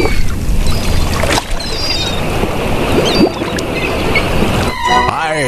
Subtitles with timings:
[0.00, 0.39] you.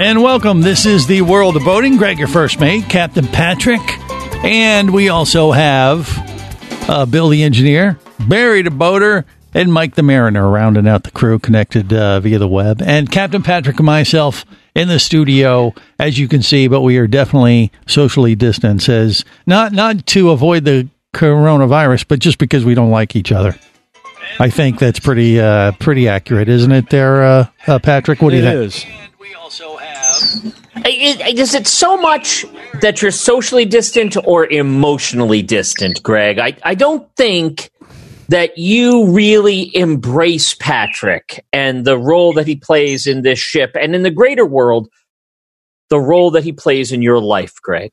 [0.00, 0.62] And welcome.
[0.62, 1.96] This is the world of boating.
[1.96, 3.80] Greg, your first mate, Captain Patrick,
[4.44, 6.08] and we also have
[6.88, 11.38] uh, Bill the engineer, Barry the boater, and Mike the mariner rounding out the crew
[11.38, 12.80] connected uh, via the web.
[12.80, 14.44] And Captain Patrick and myself
[14.74, 19.72] in the studio, as you can see, but we are definitely socially distanced, as not
[19.72, 23.56] not to avoid the coronavirus, but just because we don't like each other.
[24.38, 26.90] I think that's pretty uh, pretty accurate, isn't it?
[26.90, 28.22] There, uh, uh, Patrick.
[28.22, 28.66] What do you think?
[28.66, 28.86] is.
[30.86, 32.44] Is, is it so much
[32.80, 36.38] that you're socially distant or emotionally distant, Greg?
[36.38, 37.70] I, I don't think
[38.28, 43.94] that you really embrace Patrick and the role that he plays in this ship and
[43.96, 44.88] in the greater world,
[45.90, 47.90] the role that he plays in your life, Greg.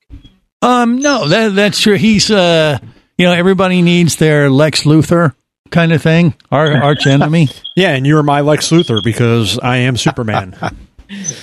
[0.62, 1.96] Um, no, that that's true.
[1.96, 2.78] He's uh,
[3.18, 5.34] you know, everybody needs their Lex Luthor
[5.72, 7.48] kind of thing, our arch enemy.
[7.76, 10.56] Yeah, and you're my Lex Luthor because I am Superman.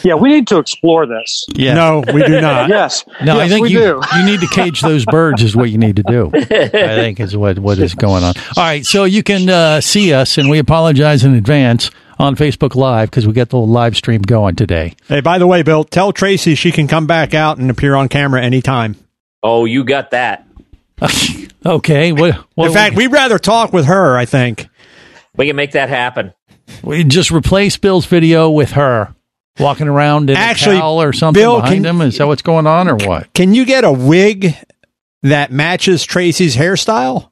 [0.02, 1.44] Yeah, we need to explore this.
[1.54, 1.74] Yeah.
[1.74, 2.68] No, we do not.
[2.72, 3.04] Yes.
[3.22, 4.00] No, yes, I think we you do.
[4.16, 6.30] you need to cage those birds is what you need to do.
[6.34, 8.34] I think is what what is going on.
[8.56, 12.74] All right, so you can uh, see us, and we apologize in advance on Facebook
[12.74, 14.94] Live because we got the live stream going today.
[15.06, 18.08] Hey, by the way, Bill, tell Tracy she can come back out and appear on
[18.08, 18.96] camera anytime.
[19.42, 20.46] Oh, you got that.
[21.64, 22.34] Okay, what?
[22.56, 24.68] what In fact, we'd rather talk with her, I think.
[25.36, 26.32] We can make that happen.
[26.82, 29.14] we just replace Bill's video with her
[29.58, 32.00] walking around in Actually, a towel or something Bill, behind can- him.
[32.02, 33.32] Is that what's going on, or what?
[33.34, 34.54] Can you get a wig
[35.22, 37.30] that matches Tracy's hairstyle?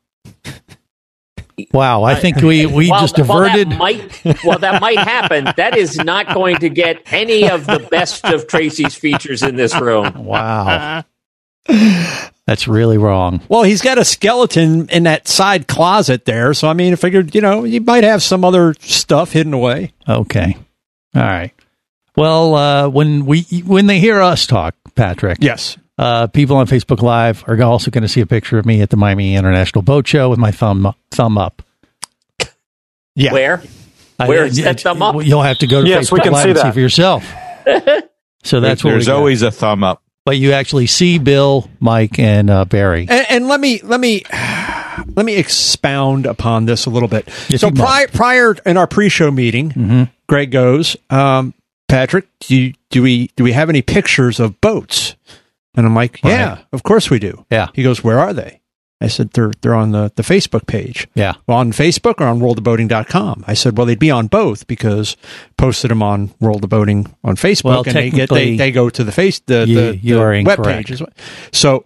[1.73, 3.71] Wow, I think we we While- just while diverted.
[3.71, 5.45] that might, well, that might happen.
[5.59, 9.79] That is not going to get any of the best of Tracy's features in this
[9.79, 10.25] room.
[10.25, 11.05] Wow.
[12.47, 13.43] That's really wrong.
[13.49, 17.35] Well, he's got a skeleton in that side closet there, so I mean, I figured,
[17.35, 19.93] you know, you might have some other stuff hidden away.
[20.09, 20.57] Okay.
[21.15, 21.53] All right.
[22.17, 25.77] Well, uh, when we when they hear us talk, Patrick, Yes.
[25.99, 28.91] uh, people on Facebook Live are also going to see a picture of me at
[28.91, 31.63] the Miami International Boat Show with my thumb thumb up.
[33.15, 33.33] Yeah.
[33.33, 33.63] Where?
[34.19, 35.25] I- Where is that thumb up?
[35.25, 36.75] You'll have to go to Yes, Facebook we can Live see and see that.
[36.75, 37.25] for yourself.
[38.43, 39.17] So that's what we There's got.
[39.17, 40.03] always a thumb up.
[40.25, 43.07] But you actually see Bill, Mike, and uh, Barry.
[43.07, 44.23] And, and let me let me
[45.15, 47.29] let me expound upon this a little bit.
[47.51, 50.03] Yes, so prior prior in our pre-show meeting, Mm-hmm.
[50.27, 51.53] Greg goes, um,
[51.91, 55.17] Patrick, do you, do we do we have any pictures of boats?
[55.77, 56.65] And I'm like, yeah, Right.
[56.73, 57.45] of course we do.
[57.51, 57.69] Yeah.
[57.75, 58.61] He goes, where are they?
[59.03, 61.09] I said, they're they're on the, the Facebook page.
[61.15, 61.35] Yeah.
[61.47, 63.45] Well, on Facebook or on worldofboating.com.
[63.47, 65.17] I said, well, they'd be on both because
[65.57, 68.91] posted them on World of Boating on Facebook Well, and they get they, they go
[68.91, 71.03] to the face the, you- the, you the are web page.
[71.53, 71.85] So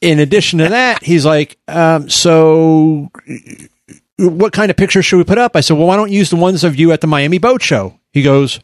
[0.00, 3.10] in addition to that, he's like, um, so
[4.18, 5.54] what kind of pictures should we put up?
[5.54, 7.62] I said, well, why don't you use the ones of you at the Miami Boat
[7.62, 8.00] Show?
[8.12, 8.58] He goes,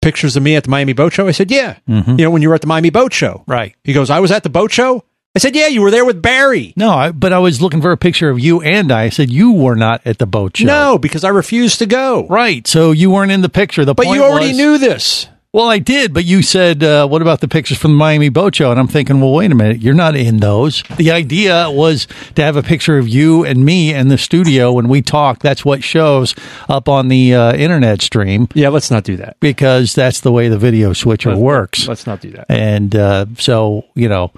[0.00, 1.28] pictures of me at the Miami Boat Show?
[1.28, 1.76] I said, yeah.
[1.88, 2.18] Mhm.
[2.18, 3.44] You know, when you were at the Miami Boat Show.
[3.46, 3.74] Right.
[3.84, 5.04] He goes, I was at the boat show.
[5.36, 6.72] I said, yeah, you were there with Barry.
[6.74, 9.04] No, I, but I was looking for a picture of you and I.
[9.04, 10.64] I said you were not at the boat show.
[10.66, 12.26] No, because I refused to go.
[12.28, 12.66] Right.
[12.66, 13.84] So you weren't in the picture.
[13.84, 15.28] The But you already was- knew this.
[15.58, 18.54] Well, I did, but you said, uh, "What about the pictures from the Miami Boat
[18.54, 20.84] Show?" And I'm thinking, well, wait a minute, you're not in those.
[20.98, 24.88] The idea was to have a picture of you and me in the studio when
[24.88, 25.40] we talk.
[25.40, 26.36] That's what shows
[26.68, 29.36] up on the uh, internet stream Yeah, let's not do that.
[29.40, 31.88] because that's the way the video switcher works.
[31.88, 32.46] Let's not do that.
[32.48, 34.30] And uh, so, you know,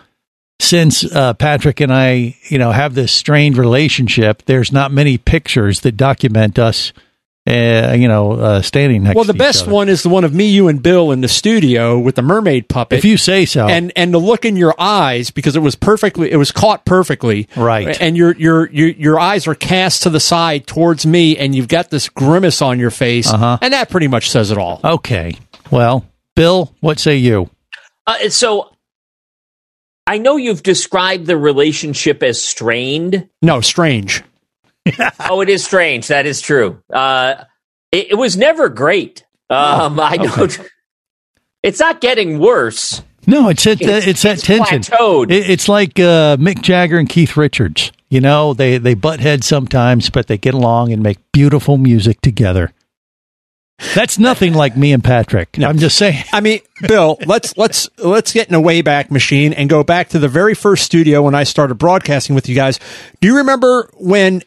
[0.59, 5.81] since uh, Patrick and I, you know, have this strained relationship, there's not many pictures
[5.81, 6.95] that document us,
[7.51, 9.17] uh, you know, uh, standing next.
[9.17, 9.73] Well, the to each best other.
[9.73, 12.69] one is the one of me, you, and Bill in the studio with the mermaid
[12.69, 12.99] puppet.
[12.99, 13.67] if you say so.
[13.67, 17.49] and and the look in your eyes because it was perfectly, it was caught perfectly,
[17.57, 18.01] Right.
[18.01, 21.69] And your your your your eyes are cast to the side towards me, and you've
[21.69, 23.59] got this grimace on your face, Uh-huh.
[23.61, 24.81] and that pretty much says it all.
[24.85, 25.35] Okay.
[25.71, 26.05] Well,
[26.37, 27.51] Bill, what say you?
[28.07, 28.73] Uh, so
[30.07, 33.29] I know you've described the relationship as strained.
[33.43, 34.23] No, strange.
[35.29, 36.09] oh, it is strange.
[36.09, 36.83] That is true.
[36.93, 37.45] Uh,
[37.93, 39.25] it, it was never great.
[39.49, 40.59] Um, I don't.
[41.63, 43.03] It's not getting worse.
[43.27, 44.81] No, it's at, It's- it's that it's tension.
[44.81, 45.31] plateaued.
[45.31, 47.93] It, it's like uh, Mick Jagger and Keith Richards.
[48.09, 52.23] You know, they they butt heads sometimes, but they get along and make beautiful music
[52.23, 52.73] together.
[53.95, 55.59] That's nothing like me and Patrick.
[55.59, 56.25] I'm just saying.
[56.33, 60.19] I mean, Bill, let's let's let's get in a wayback machine and go back to
[60.19, 62.79] the very first studio when I started broadcasting with you guys.
[63.21, 64.43] Do you remember when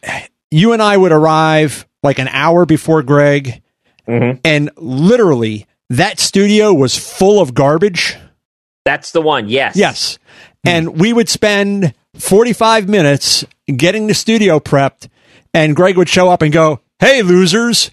[0.50, 3.62] you and I would arrive like an hour before Greg,
[4.06, 4.38] mm-hmm.
[4.44, 8.16] and literally that studio was full of garbage?
[8.84, 9.48] That's the one.
[9.48, 9.76] Yes.
[9.76, 10.18] Yes,
[10.64, 10.68] hmm.
[10.68, 15.08] and we would spend forty five minutes getting the studio prepped,
[15.52, 17.90] and Greg would show up and go, "Hey, losers."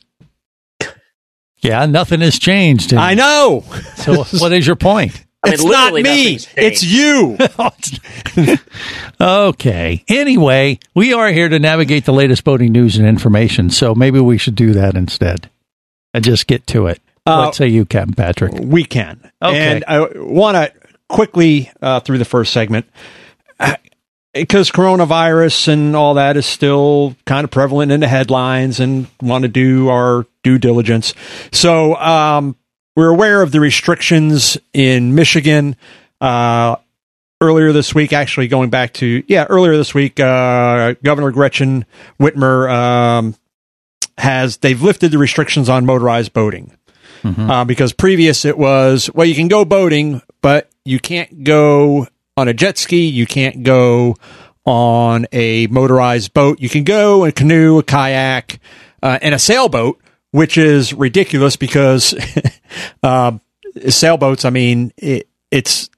[1.62, 2.94] Yeah, nothing has changed.
[2.94, 3.64] I know.
[3.96, 5.26] So, what is your point?
[5.44, 6.40] I mean, it's not me.
[6.56, 7.36] It's you.
[9.22, 10.04] okay.
[10.08, 14.38] Anyway, we are here to navigate the latest boating news and information, so maybe we
[14.38, 15.50] should do that instead
[16.14, 17.02] and just get to it.
[17.26, 18.54] Uh, what say you, Captain Patrick?
[18.54, 19.32] We can.
[19.42, 19.58] Okay.
[19.58, 20.72] And I want to
[21.08, 22.86] quickly uh, through the first segment
[24.34, 29.44] because coronavirus and all that is still kind of prevalent in the headlines and want
[29.44, 31.14] to do our due diligence.
[31.52, 32.56] So um,
[32.96, 35.76] we're aware of the restrictions in Michigan.
[36.20, 36.78] Uh,
[37.42, 41.86] earlier this week, actually going back to yeah, earlier this week, uh, Governor Gretchen
[42.20, 43.36] Whitmer um,
[44.18, 46.78] has they've lifted the restrictions on motorized boating
[47.50, 52.08] uh, because previous it was well you can go boating but you can't go
[52.42, 54.16] on a jet ski you can't go
[54.66, 58.60] on a motorized boat you can go in a canoe a kayak
[59.04, 60.00] uh, and a sailboat
[60.32, 62.14] which is ridiculous because
[63.04, 63.32] uh,
[63.90, 65.90] sailboats i mean it, it's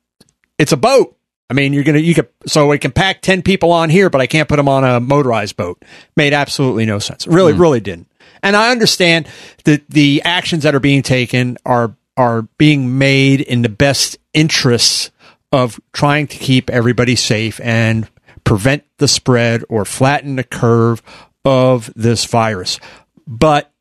[0.57, 1.17] it's a boat
[1.49, 4.21] I mean, you're gonna you could so we can pack ten people on here, but
[4.21, 5.83] I can't put them on a motorized boat.
[6.17, 7.27] Made absolutely no sense.
[7.27, 8.07] Really, really didn't.
[8.41, 9.27] And I understand
[9.65, 15.11] that the actions that are being taken are are being made in the best interests
[15.53, 18.09] of trying to keep everybody safe and
[18.43, 21.01] prevent the spread or flatten the curve
[21.45, 22.79] of this virus.
[23.27, 23.71] But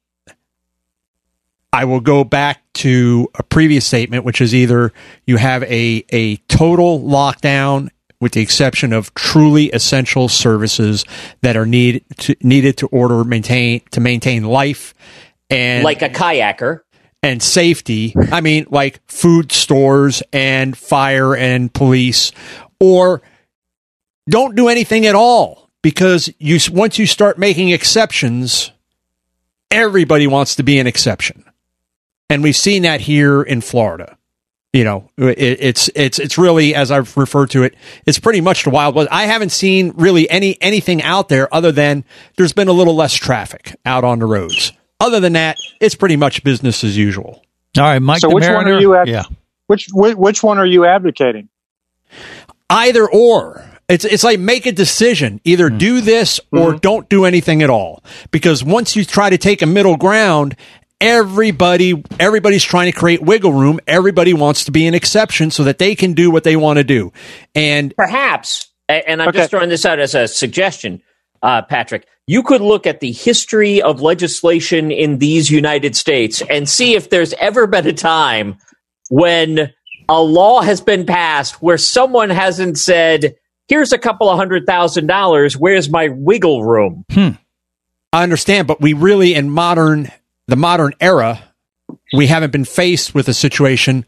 [1.72, 4.92] I will go back to a previous statement, which is either
[5.26, 7.88] you have a, a total lockdown
[8.20, 11.04] with the exception of truly essential services
[11.40, 14.94] that are need to, needed to order maintain to maintain life
[15.50, 16.80] and Like a kayaker.
[17.22, 18.14] And safety.
[18.16, 22.32] I mean, like food stores and fire and police,
[22.80, 23.22] or
[24.28, 28.72] don't do anything at all because you once you start making exceptions,
[29.70, 31.44] everybody wants to be an exception,
[32.28, 34.16] and we've seen that here in Florida.
[34.72, 37.74] You know, it, it's it's it's really as I've referred to it,
[38.06, 39.10] it's pretty much the Wild West.
[39.12, 42.04] I haven't seen really any anything out there other than
[42.36, 44.72] there's been a little less traffic out on the roads.
[45.02, 47.42] Other than that, it's pretty much business as usual.
[47.76, 48.20] All right, Mike.
[48.20, 49.08] So the which one are you at?
[49.08, 49.24] Yeah.
[49.66, 51.48] Which which, which one are you advocating?
[52.70, 53.64] Either or.
[53.88, 55.40] It's it's like make a decision.
[55.44, 55.78] Either mm.
[55.78, 56.78] do this or mm-hmm.
[56.78, 58.04] don't do anything at all.
[58.30, 60.56] Because once you try to take a middle ground,
[61.00, 63.80] everybody everybody's trying to create wiggle room.
[63.86, 66.84] Everybody wants to be an exception so that they can do what they want to
[66.84, 67.12] do.
[67.54, 69.38] And Perhaps, and I'm Okay.
[69.38, 71.02] just throwing this out as a suggestion,
[71.42, 76.68] uh, Patrick, you could look at the history of legislation in these United States and
[76.68, 78.58] see if there's ever been a time
[79.10, 79.72] when
[80.08, 83.34] a law has been passed where someone hasn't said,
[83.68, 87.04] here's a couple of hundred thousand dollars, where's my wiggle room?
[88.12, 90.10] I understand, but we really in modern
[90.46, 91.42] the modern era,
[92.12, 94.04] we haven't been faced with a situation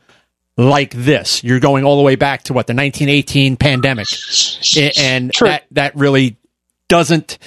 [0.56, 1.42] like this.
[1.42, 4.06] You're going all the way back to what the 1918 pandemic,
[4.98, 5.48] and True.
[5.48, 6.36] that that really
[6.94, 7.38] doesn't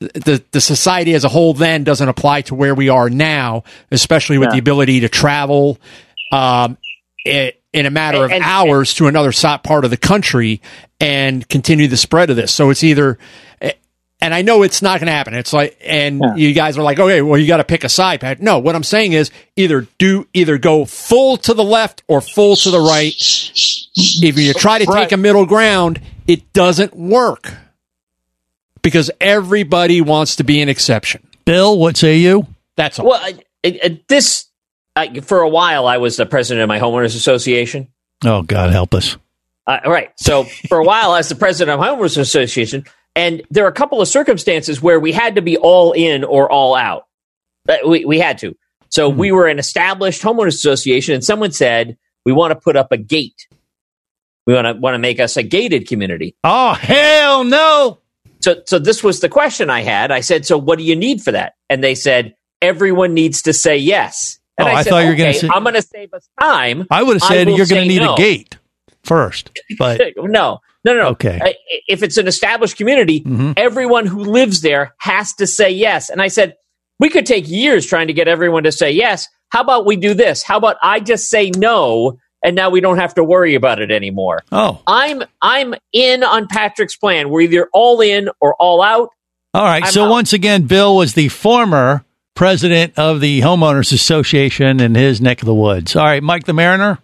[0.00, 4.38] the the society as a whole then doesn't apply to where we are now, especially
[4.38, 4.52] with Yeah.
[4.54, 5.78] the ability to travel
[6.32, 6.76] um,
[7.26, 10.60] i- in a matter of And- and- hours to another part of the country
[11.00, 12.52] and continue the spread of this.
[12.52, 13.18] So it's either
[14.18, 15.34] and I know it's not going to happen.
[15.34, 16.36] It's like, and Yeah.
[16.36, 18.40] you guys are like, okay, well, you got to pick a side, Pat.
[18.40, 22.56] No, what I'm saying is either do, either go full to the left or full
[22.56, 23.12] to the right.
[23.94, 25.02] If you try to Right.
[25.02, 27.52] take a middle ground, it doesn't work
[28.86, 31.26] because everybody wants to be an exception.
[31.44, 32.46] Bill, what say you?
[32.76, 33.06] That's all.
[33.08, 34.46] Well, I, I, I- this,
[34.94, 37.88] I, for a while, I was the president of my homeowners association.
[38.24, 39.16] Oh, God help us.
[39.66, 40.12] Uh, right.
[40.16, 42.84] So for a while, I was the president of my homeowners association,
[43.16, 46.48] and there are a couple of circumstances where we had to be all in or
[46.48, 47.06] all out.
[47.68, 48.56] Uh, We, we had to.
[48.90, 52.92] So we were an established homeowners association, and someone said we want to put up
[52.92, 53.48] a gate.
[54.46, 56.36] We want to want to make us a gated community.
[56.44, 57.98] Oh, hell no.
[58.46, 60.12] So so this was the question I had.
[60.12, 61.54] I said, so what do you need for that?
[61.68, 64.38] And they said everyone needs to say yes.
[64.56, 66.28] And Oh, I said, thought you were gonna "Okay, say- I'm going to save us
[66.40, 66.86] time.
[66.88, 68.56] I would have said you're going to need no." a gate.
[69.02, 69.50] first.
[69.78, 71.08] But no, no, no.
[71.08, 71.40] Okay.
[71.44, 71.52] Uh,
[71.88, 73.54] If it's an established community, Mhm.
[73.56, 76.08] everyone who lives there has to say yes.
[76.08, 76.54] And I said,
[77.00, 79.28] we could take years trying to get everyone to say yes.
[79.50, 80.42] How about we do this?
[80.44, 83.90] How about I just say no, and now we don't have to worry about it
[83.90, 84.42] anymore?
[84.52, 87.28] oh, I'm I'm in on Patrick's plan.
[87.28, 89.10] We're either all in or all out.
[89.52, 89.84] all right.
[89.84, 90.10] I'm so out.
[90.10, 95.46] once again, Bill was the former president of the homeowners association in his neck of
[95.46, 95.94] the woods.
[95.96, 96.98] All right, Mike the Mariner.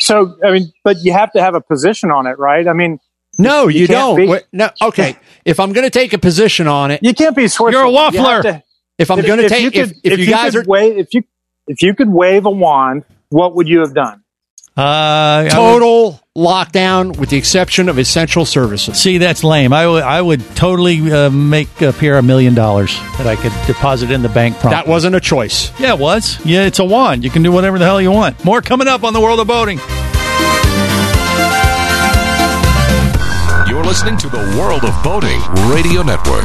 [0.00, 2.66] So, I mean, but you have to have a position on it, right?
[2.66, 2.98] I mean,
[3.38, 4.16] No, you, You don't.
[4.16, 5.16] be- Wait, no, okay.
[5.44, 7.72] If I'm going to take a position on it, you can't be Switzerland.
[7.74, 8.42] You're a You waffler.
[8.42, 8.62] to-
[8.98, 10.98] if I'm going to if take, you if, could- if, you guys could are wave,
[10.98, 11.24] if you
[11.66, 14.22] if you could wave a wand, what would you have done?
[14.74, 18.98] Uh, I would- total lockdown with the exception of essential services.
[18.98, 19.70] see, that's lame.
[19.74, 23.52] I would I would totally uh, make up here a million dollars that I could
[23.66, 24.54] deposit in the bank.
[24.58, 24.70] Promptly.
[24.82, 25.78] That wasn't a choice.
[25.78, 26.38] Yeah, it was.
[26.46, 27.22] Yeah, it's a wand.
[27.22, 28.42] You can do whatever the hell you want.
[28.46, 29.78] More coming up on the world of boating.
[33.68, 36.44] You're listening to the World of Boating Radio Network.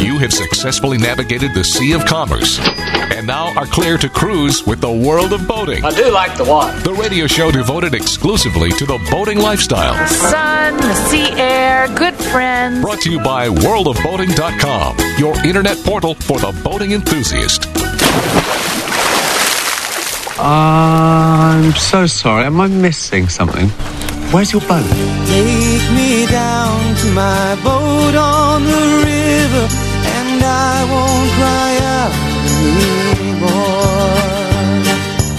[0.00, 4.80] You have successfully navigated the Sea of Commerce and now are clear to cruise with
[4.80, 5.84] the World of Boating.
[5.84, 6.78] I do like the water.
[6.80, 9.94] The radio show devoted exclusively to the boating lifestyle.
[9.94, 12.80] The sun, the sea air, good friends.
[12.82, 17.66] Brought to you by worldofboating.com, your internet portal for the boating enthusiast.
[20.38, 22.44] I'm so sorry.
[22.44, 23.68] Am I missing something?
[24.32, 24.84] Where's your boat?
[27.14, 32.12] My boat on the river, and I won't cry out
[33.20, 33.94] anymore.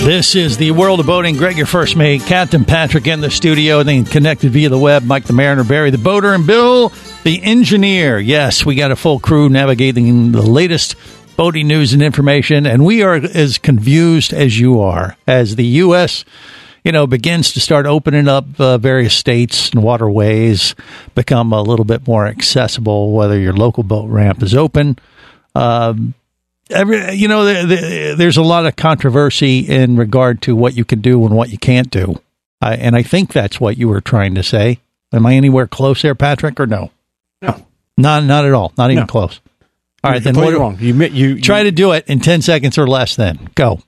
[0.07, 1.35] This is the world of boating.
[1.35, 5.03] Greg, your first mate, Captain Patrick in the studio, and then connected via the web,
[5.03, 8.19] Mike the Mariner, Barry the boater, and Bill the engineer.
[8.19, 10.95] Yes, we got a full crew navigating the latest
[11.35, 16.23] boating news and information, and we are as confused as you are as the U.S.
[16.85, 20.75] You know, begins to start opening up uh, various states and waterways,
[21.15, 23.11] become a little bit more accessible.
[23.11, 24.99] Whether your local boat ramp is open,
[25.55, 26.13] um,
[26.69, 30.85] every you know the, the, there's a lot of controversy in regard to what you
[30.85, 32.19] can do and what you can't do
[32.61, 34.79] I, and i think that's what you were trying to say
[35.13, 36.89] am i anywhere close there patrick or no
[37.43, 37.63] No.
[37.97, 39.07] not not at all not even No.
[39.07, 39.41] close
[40.03, 40.77] all right You're then what wrong.
[40.79, 43.79] You, you, you try to do it in 10 seconds or less then go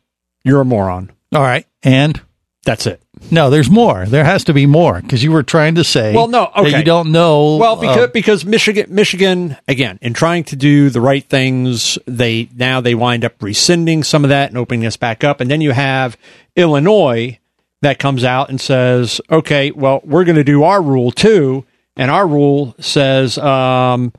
[0.44, 1.10] You're a moron.
[1.34, 2.22] all right and
[2.68, 3.02] That's it.
[3.32, 6.28] no there's more there has to be more because you were trying to say Well,
[6.28, 6.78] no, that okay.
[6.80, 11.00] you don't know Well, because uh, because Michigan, Michigan, again, in trying to do the
[11.00, 15.24] right things, they now they wind up rescinding some of that and opening this back
[15.24, 16.18] up, and then you have
[16.58, 17.40] Illinois
[17.82, 21.64] that comes out and says, okay, well, we're going to do our rule too.
[21.96, 24.12] And our rule says um,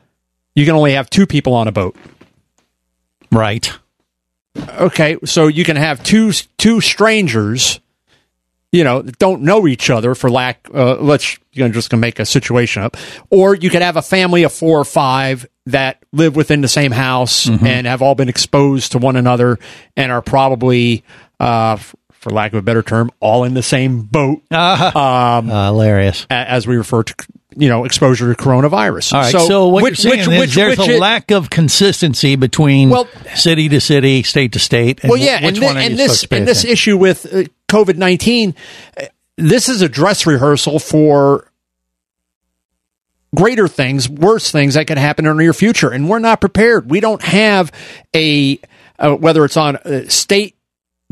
[0.55, 1.97] you can only have two people on a boat.
[3.31, 3.71] Right.
[4.57, 7.78] Okay, so you can have two two strangers,
[8.73, 10.69] you know, don't know each other for lack.
[10.73, 12.97] Uh, let's you know just gonna make a situation up,
[13.31, 16.93] or you could have a family of four or five that live within the same
[16.93, 17.67] house Mm-hmm.
[17.67, 19.59] and have all been exposed to one another
[19.97, 21.05] and are probably,
[21.41, 24.43] uh, f- for lack of a better term, all in the same boat.
[24.51, 26.27] Um, Uh, hilarious.
[26.31, 27.15] a- as we refer to,
[27.59, 29.12] you know, exposure to coronavirus.
[29.12, 29.33] All right.
[29.33, 32.37] So, what which, you're saying which, is which, there's which a it- lack of consistency
[32.37, 32.95] between
[33.35, 35.00] city to city, state to state.
[35.03, 36.59] And well, yeah, which and, thi- one are and this supposed to pay and this
[36.61, 36.73] attention?
[36.73, 38.55] issue with uh, COVID nineteen,
[38.97, 41.50] uh, this is a dress rehearsal for
[43.35, 46.88] greater things, worse things that could happen in the near future, and we're not prepared.
[46.91, 47.73] We don't have
[48.15, 48.59] a
[48.99, 50.55] uh, whether it's on uh, state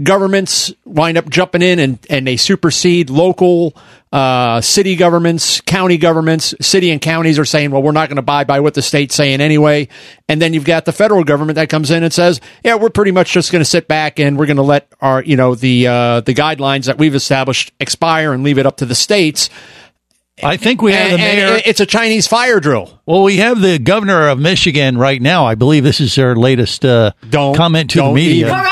[0.02, 3.74] governments wind up jumping in and, and they supersede local
[4.12, 8.20] uh, city governments, county governments, city and counties are saying, well, we're not going to
[8.20, 9.88] abide by what the state's saying anyway.
[10.28, 13.10] And then you've got the federal government that comes in and says, yeah, we're pretty
[13.10, 15.86] much just going to sit back and we're going to let our, you know, the,
[15.86, 19.50] uh, the guidelines that we've established expire and leave it up to the states.
[20.42, 21.60] I think we have And- the mayor.
[21.64, 23.00] it's a Chinese fire drill.
[23.06, 25.46] Well, we have the governor of Michigan right now.
[25.46, 28.48] I believe this is their latest uh, comment to the media.
[28.48, 28.66] even-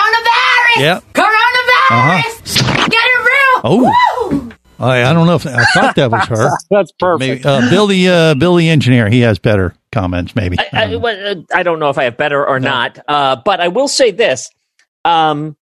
[0.77, 0.81] Coronavirus!
[0.81, 1.01] Yeah.
[1.13, 2.61] Coronavirus!
[2.61, 2.89] Uh-huh.
[2.89, 3.61] Get it real!
[3.65, 4.31] Oh.
[4.31, 4.51] Woo!
[4.79, 6.51] I, I don't know if I thought that was her.
[6.71, 7.45] That's perfect.
[7.45, 9.09] Maybe uh, Bill the uh, Bill the engineer.
[9.09, 10.35] He has better comments.
[10.35, 10.59] Maybe.
[10.59, 13.61] I, I, well, uh, I don't know if I have better or not, uh, but
[13.61, 14.51] I will say this:
[15.05, 15.57] um,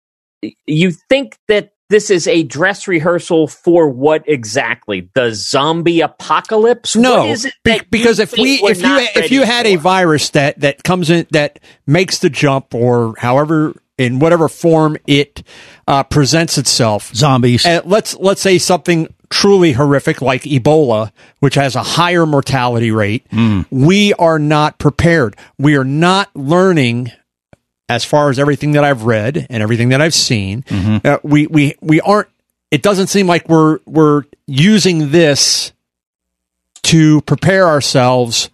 [0.65, 5.09] you think that this is a dress rehearsal for what exactly?
[5.13, 6.95] The zombie apocalypse?
[6.95, 9.75] No, What is it be- because if we if you if you ready had a
[9.75, 15.43] virus that that comes in that makes the jump or however in whatever form it
[15.87, 17.65] uh, presents itself, zombies.
[17.65, 23.25] Uh, let's let's say something truly horrific like Ebola, which has a higher mortality rate.
[23.71, 25.35] We are not prepared.
[25.57, 27.11] We are not learning.
[27.89, 30.63] As far as everything that I've read and everything that I've seen,
[31.03, 32.29] uh, we we we aren't.
[32.71, 35.73] It doesn't seem like we're we're using this
[36.83, 38.49] to prepare ourselves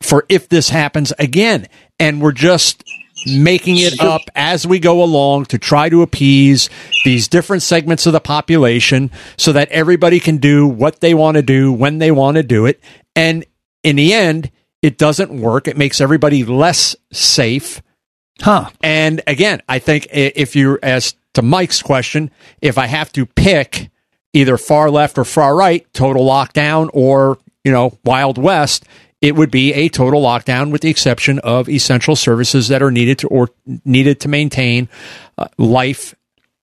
[0.00, 1.66] for if this happens again.
[1.98, 2.82] And we're just
[3.26, 6.70] making it up as we go along to try to appease
[7.04, 11.42] these different segments of the population so that everybody can do what they want to
[11.42, 12.80] do when they want to do it.
[13.14, 13.44] And
[13.82, 14.50] in the end,
[14.82, 15.68] it doesn't work.
[15.68, 17.82] It makes everybody less safe.
[18.40, 18.70] Huh.
[18.82, 22.30] And again, I think if you, as to Mike's question,
[22.62, 23.90] if I have to pick
[24.32, 28.84] either far left or far right, total lockdown or, you know, Wild West,
[29.20, 33.18] it would be a total lockdown with the exception of essential services that are needed
[33.18, 33.50] to or
[33.84, 34.88] needed to maintain
[35.36, 36.14] uh, life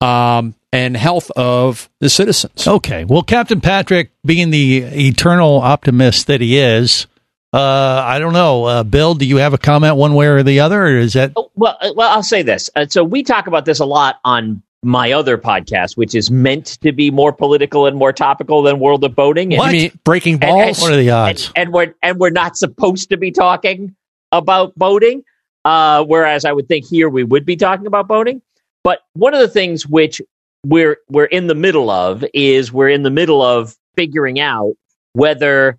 [0.01, 2.67] um, and health of the citizens.
[2.67, 3.05] Okay.
[3.05, 7.07] Well, Captain Patrick, being the eternal optimist that he is,
[7.53, 8.65] uh, I don't know.
[8.65, 11.33] Uh, Bill, do you have a comment one way or the other, or is that
[11.55, 12.69] Well, uh, well, I'll say this.
[12.75, 16.79] Uh, so we talk about this a lot on my other podcast, which is meant
[16.81, 19.53] to be more political and more topical than World of Boating.
[19.53, 20.77] And, You mean breaking and- balls?
[20.77, 21.47] and- What are the odds?
[21.55, 23.95] And, and we're and we're not supposed to be talking
[24.31, 25.23] about boating.
[25.65, 28.41] Uh, whereas I would think here we would be talking about boating.
[28.83, 30.21] But one of the things which
[30.65, 34.73] we're we're in the middle of is we're in the middle of figuring out
[35.13, 35.77] whether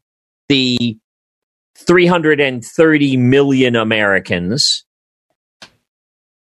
[0.48, 0.98] the
[1.76, 4.84] 330 million Americans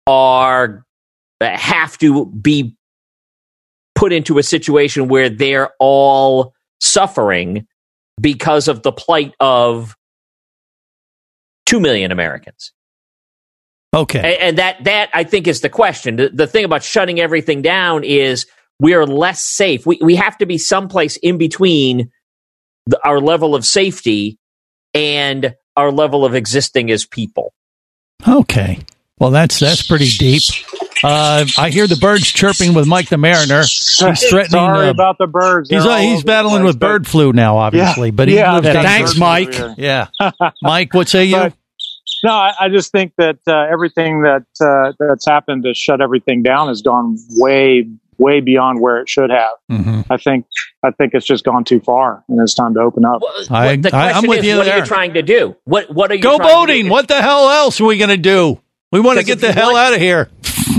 [0.06, 0.84] are
[1.42, 2.76] have to be
[3.94, 7.66] put into a situation where they're all suffering
[8.20, 9.96] because of the plight of
[11.66, 12.72] 2 million Americans.
[13.94, 14.38] okay?
[14.40, 16.16] And, that that I think is the question.
[16.16, 18.46] The, the thing about shutting everything down is
[18.81, 19.87] we're less safe.
[19.87, 22.11] We we have to be someplace in between
[22.87, 24.38] the, our level of safety
[24.94, 27.55] and our level of existing as people.
[28.26, 28.81] Okay.
[29.18, 30.42] Well, that's that's pretty deep.
[31.04, 33.60] Uh, I hear the birds chirping with Mike the Mariner.
[33.62, 34.50] He's threatening.
[34.50, 35.68] Sorry uh, about the birds.
[35.70, 38.08] he's They're uh, he's battling place, with but- bird flu now, obviously.
[38.08, 39.16] Yeah, but he yeah, lives thanks.
[39.18, 39.54] Mike.
[39.76, 40.06] Yeah,
[40.62, 40.94] Mike.
[40.94, 41.36] What say you?
[41.36, 41.54] But-
[42.24, 46.42] No, I, I just think that uh, everything that uh, that's happened to shut everything
[46.44, 47.88] down has gone way,
[48.18, 49.50] way beyond where it should have.
[49.70, 50.06] Mhm.
[50.08, 50.46] I think
[50.84, 53.22] I think it's just gone too far, and it's time to open up.
[53.50, 54.78] I- the I- I'm question with is, you what are there.
[54.78, 55.56] you trying to do?
[55.64, 56.84] What what are you Go trying to boating.
[56.84, 56.90] do?
[56.92, 58.60] What the hell else are we going to do?
[58.92, 60.28] We want to get the hell want- out of here.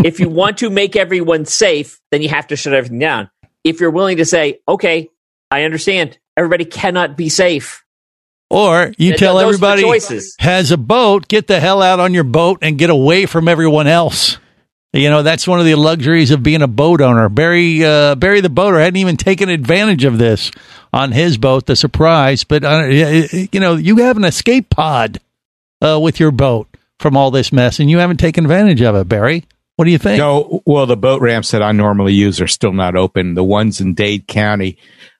[0.03, 3.29] If you want to make everyone safe, then you have to shut everything down.
[3.63, 5.09] If you're willing to say, okay,
[5.51, 7.83] I understand, everybody cannot be safe.
[8.49, 10.35] Or you Th- tell those are the everybody choices.
[10.39, 13.87] has a boat, get the hell out on your boat and get away from everyone
[13.87, 14.37] else.
[14.95, 17.27] You know, that's one of the luxuries of being a boat owner.
[17.27, 20.51] Barry, uh, Barry the boater hadn't even taken advantage of this
[20.91, 22.43] on his boat, the surprise.
[22.43, 25.19] But, uh, you know, you have an escape pod
[25.81, 26.67] uh, with your boat
[26.99, 29.45] from all this mess, and you haven't taken advantage of it, Barry.
[29.75, 30.19] What do you think?
[30.19, 33.33] No, well, the boat ramps that I normally use are still not open.
[33.33, 34.77] The ones in Dade County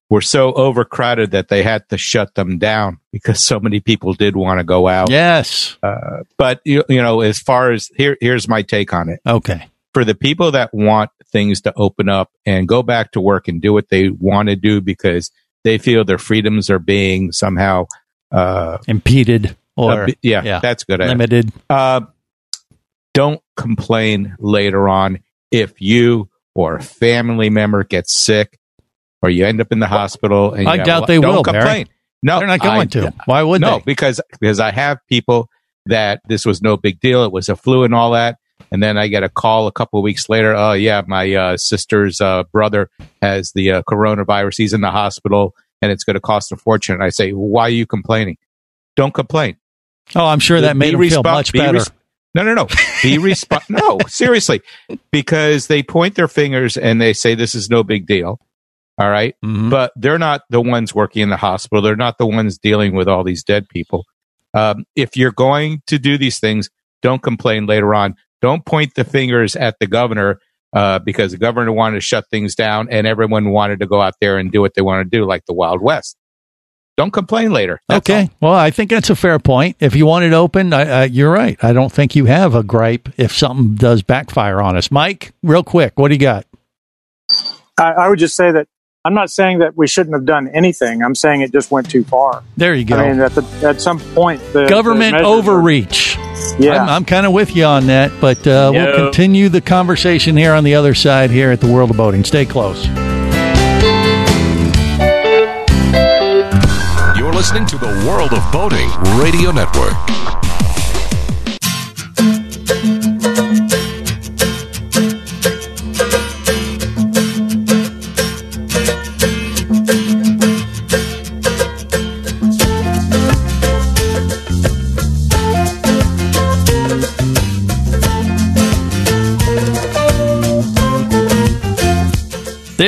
[0.10, 4.36] were so overcrowded that they had to shut them down because so many people did
[4.36, 5.10] want to go out.
[5.10, 5.78] Yes.
[5.82, 9.20] Uh, but you, you know, as far as here, here's my take on it.
[9.26, 9.68] Okay.
[9.94, 13.60] For the people that want things to open up and go back to work and
[13.60, 15.32] do what they want to do because
[15.64, 17.88] they feel their freedoms are being somehow
[18.32, 21.00] uh, impeded or uh, yeah, yeah, that's good.
[21.00, 21.52] limited.
[21.70, 22.02] Uh,
[23.14, 25.20] don't complain later on
[25.52, 28.58] if you or a family member gets sick
[29.22, 30.54] or you end up in the hospital.
[30.54, 31.64] And I doubt a- they don't will, complain.
[31.64, 31.86] Barry.
[32.22, 33.14] No, They're not going I- to.
[33.26, 33.84] Why would no, they?
[33.86, 35.50] because because I have people
[35.88, 37.24] that this was no big deal.
[37.26, 38.38] It was a flu and all that.
[38.72, 40.56] And then I get a call a couple of weeks later.
[40.56, 42.90] Oh yeah, my uh, sister's uh, brother
[43.22, 44.58] has the uh, coronavirus.
[44.58, 46.96] He's in the hospital, and it's going to cost a fortune.
[46.96, 48.38] And I say, why are you complaining?
[48.96, 49.58] Don't complain.
[50.16, 51.74] Oh, I'm sure that Be made him feel much better.
[51.80, 51.92] res-
[52.34, 52.66] no, no, no.
[53.02, 54.62] Be resp- No, seriously,
[55.12, 58.40] because they point their fingers and they say this is no big deal.
[59.00, 59.36] All right?
[59.44, 59.72] Mm-hmm.
[59.72, 61.82] but they're not the ones working in the hospital.
[61.82, 64.06] They're not the ones dealing with all these dead people.
[64.54, 66.70] Um, if you're going to do these things,
[67.02, 68.16] don't complain later on.
[68.40, 70.40] Don't point the fingers at the governor
[70.74, 74.14] uh, because the governor wanted to shut things down and everyone wanted to go out
[74.22, 76.16] there and do what they want to do, like the Wild West.
[76.96, 77.82] Don't complain later.
[77.88, 78.30] That's okay.
[78.40, 79.78] Well, I think that's a fair point.
[79.80, 81.62] If you want it open, I, I, you're right.
[81.64, 84.92] I don't think you have a gripe if something does backfire on us.
[84.92, 86.46] Mike, real quick, what do you got?
[87.80, 88.68] I, I would just say that
[89.06, 91.02] I'm not saying that we shouldn't have done anything.
[91.02, 92.44] I'm saying it just went too far.
[92.58, 92.96] There you go.
[92.96, 96.18] I mean, at, the, at some point, the Government the measures are- overreach.
[96.60, 96.84] Yeah.
[96.84, 100.54] I'm, I'm kind of with you on that, but uh, we'll continue the conversation here
[100.54, 102.24] on the other side here at the World of Boating.
[102.24, 102.86] Stay close.
[107.44, 110.33] Listening to the World of Boating Radio Network.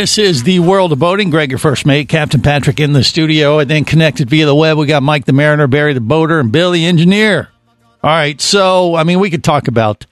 [0.06, 1.32] This is the world of boating.
[1.32, 4.78] Greg, your first mate, Captain Patrick in the studio, and then connected via the web.
[4.78, 7.50] We got Mike the Mariner, Barry the Boater, and Bill the Engineer.
[8.04, 10.06] All right, so I mean, we could talk about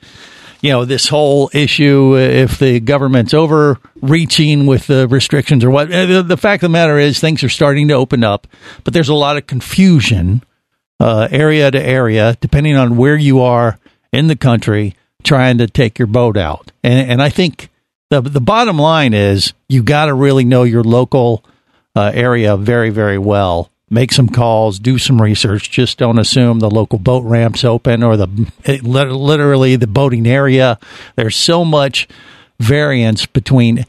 [0.62, 5.94] you know this whole issue uh, if the government's overreaching with the restrictions or what.
[5.94, 8.48] Uh, The, fact of the matter is, things are starting to open up,
[8.84, 10.42] but there's a lot of confusion
[11.00, 13.78] uh, area to area, depending on where you are
[14.12, 16.72] in the country, trying to take your boat out.
[16.84, 17.70] And, and I think
[18.10, 21.44] the the bottom line is you got to really know your local
[21.96, 23.70] uh, area very very well.
[23.90, 25.70] Make some calls, do some research.
[25.70, 28.28] Just don't assume the local boat ramps open or the
[28.84, 30.80] literally the boating area.
[31.16, 32.08] There's so much
[32.60, 33.86] variance between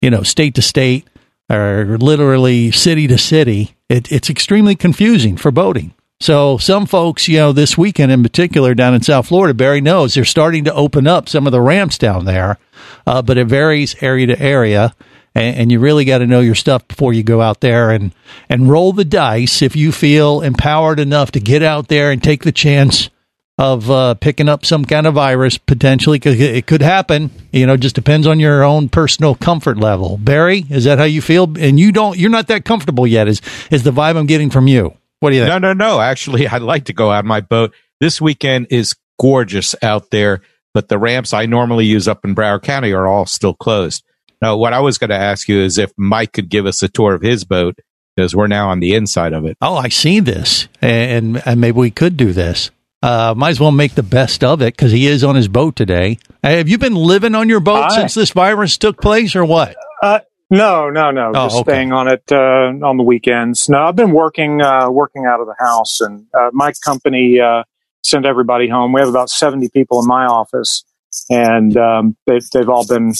[0.00, 1.08] you know state to state
[1.50, 3.74] or literally city to city.
[3.88, 5.94] It, it's extremely confusing for boating.
[6.20, 10.14] So some folks, you know, this weekend in particular down in South Florida, Barry knows
[10.14, 12.58] they're starting to open up some of the ramps down there,
[13.06, 14.94] uh, but it varies area to area,
[15.34, 18.12] and, you really got to know your stuff before you go out there and
[18.48, 22.42] and roll the dice if you feel empowered enough to get out there and take
[22.42, 23.08] the chance
[23.56, 27.30] of uh, picking up some kind of virus potentially because it could happen.
[27.52, 30.16] You know, just depends on your own personal comfort level.
[30.16, 31.56] Barry, is that how you feel?
[31.56, 33.28] And you don't, you're not that comfortable yet.
[33.28, 34.94] Is is the vibe I'm getting from you?
[35.20, 35.50] What do you think?
[35.50, 36.00] No, no, no.
[36.00, 37.74] Actually, I'd like to go out on my boat.
[38.00, 40.42] This weekend is gorgeous out there,
[40.74, 44.04] but the ramps I normally use up in Broward County are all still closed.
[44.40, 46.88] Now, what I was going to ask you is if Mike could give us a
[46.88, 47.76] tour of his boat
[48.14, 49.56] because we're now on the inside of it.
[49.60, 52.70] Oh, I see this, and and maybe we could do this.
[53.02, 55.76] Uh, might as well make the best of it because he is on his boat
[55.76, 56.18] today.
[56.42, 59.76] Have you been living on your boat I- since this virus took place, or what?
[60.02, 61.32] Uh, no, no, no.
[61.34, 61.70] Oh, just okay.
[61.72, 63.68] staying on it uh, on the weekends.
[63.68, 67.64] No, I've been working uh, working out of the house, and uh, my company uh,
[68.02, 68.92] sent everybody home.
[68.92, 70.84] We have about seventy people in my office,
[71.30, 73.12] and um, they, they've all been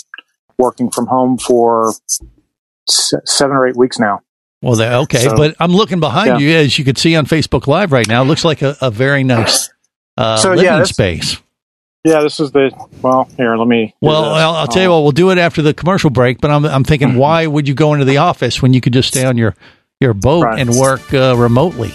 [0.58, 1.92] working from home for
[2.88, 4.20] s- seven or eight weeks now.
[4.62, 6.48] Well, they- okay, So- but I'm looking behind Yeah.
[6.48, 8.22] you as you can see on Facebook Live right now.
[8.22, 9.70] It looks like a, a very nice
[10.16, 11.36] uh, So, living that's- space.
[12.09, 12.71] Yeah, this is the
[13.03, 13.29] well.
[13.37, 13.94] Here, let me.
[14.01, 14.42] Well, this.
[14.42, 15.03] I'll, I'll tell you what.
[15.03, 16.40] We'll do it after the commercial break.
[16.40, 19.09] But I'm I'm thinking, why would you go into the office when you could just
[19.09, 19.55] stay on your
[20.01, 20.59] your boat Right.
[20.61, 21.92] and work uh, remotely?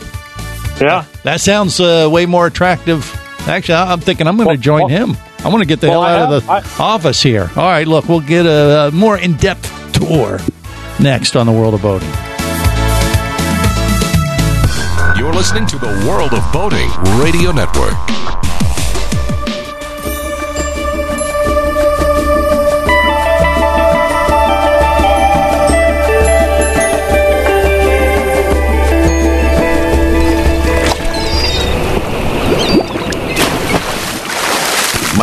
[0.81, 3.11] Yeah, That sounds uh, way more attractive.
[3.47, 5.15] Actually, I- I'm thinking I'm going to join him.
[5.45, 7.49] I want to get the Well, hell I out of have- the office here.
[7.55, 10.39] All right, look, we'll get a, a more in depth tour
[10.99, 12.09] next on the world of boating.
[15.17, 16.89] You're listening to the World of Boating
[17.21, 17.93] Radio Network.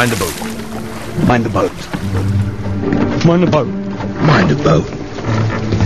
[0.00, 0.34] Mind the boat.
[1.28, 1.72] Mind the boat.
[3.26, 3.66] Mind the boat.
[4.24, 4.88] Mind the boat.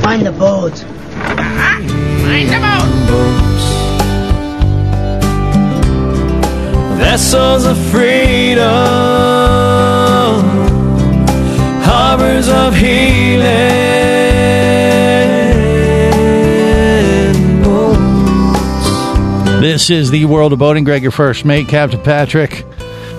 [0.04, 0.84] Mind the boat.
[2.22, 2.60] Mind the
[6.96, 8.62] Vessels of freedom,
[11.82, 13.44] harbors of healing.
[19.60, 20.84] This is the world of boating.
[20.84, 22.64] Greg, your first mate, Captain Patrick,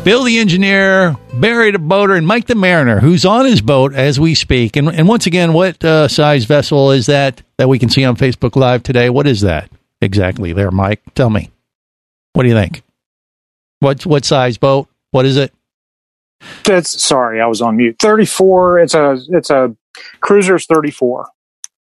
[0.06, 4.20] Bill the engineer, Barry the boater, and Mike the mariner, who's on his boat as
[4.20, 4.76] we speak.
[4.76, 8.16] And, and once again, what uh, size vessel is that that we can see on
[8.16, 9.10] Facebook Live today?
[9.10, 11.02] What is that exactly there, Mike?
[11.16, 11.50] Tell me.
[12.34, 12.84] What do you think?
[13.80, 14.88] What what size boat?
[15.10, 15.52] What is it?
[16.64, 17.96] That's sorry, I was on mute.
[17.98, 18.78] Thirty four.
[18.78, 19.76] It's a it's a
[20.20, 21.30] cruiser's thirty four.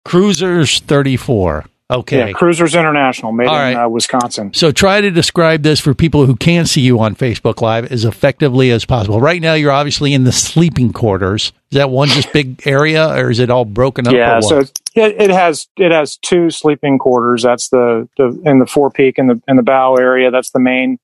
[0.04, 1.66] Cruisers 34.
[1.90, 2.18] Okay.
[2.28, 3.84] Yeah, Cruisers International, made All in right.
[3.84, 4.54] uh, Wisconsin.
[4.54, 8.04] So try to describe this for people who can't see you on Facebook Live as
[8.04, 9.20] effectively as possible.
[9.20, 11.52] Right now, you're obviously in the sleeping quarters.
[11.72, 14.14] Is that one just big area, or is it all broken up?
[14.14, 17.42] yeah, so it, it has it has two sleeping quarters.
[17.42, 20.30] That's the, the in the forepeak in the in the bow area.
[20.30, 20.98] That's the main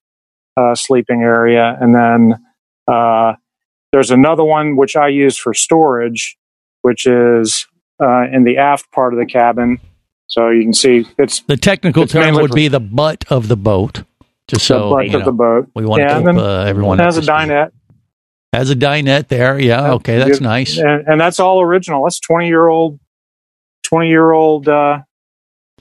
[0.57, 2.45] uh, sleeping area, and then
[2.87, 3.35] uh,
[3.93, 6.37] there's another one which I use for storage,
[6.83, 7.67] which is
[8.01, 9.81] uh, in the aft part of the cabin.
[10.29, 13.57] So you can see it's the technical it's term would be the butt of the
[13.57, 14.03] boat.
[14.49, 15.71] Just the so butt you of know, the boat.
[15.75, 17.71] we want Yeah, to keep uh, everyone it has a dinette.
[18.53, 19.59] Has a dinette there.
[19.59, 19.93] Yeah.
[19.95, 20.47] Okay, that's Yeah.
[20.49, 20.79] nice.
[20.79, 22.05] and, and that's all original.
[22.05, 22.99] That's twenty year old,
[23.85, 24.69] twenty year old.
[24.69, 25.01] Uh,